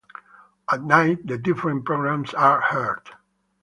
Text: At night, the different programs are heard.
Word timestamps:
At 0.67 0.81
night, 0.81 1.27
the 1.27 1.37
different 1.37 1.85
programs 1.85 2.33
are 2.33 2.59
heard. 2.59 3.07